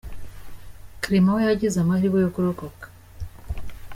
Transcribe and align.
Clément 1.03 1.35
we 1.35 1.41
yagize 1.49 1.77
amahirwe 1.79 2.19
yo 2.21 2.31
kurokoka. 2.35 2.85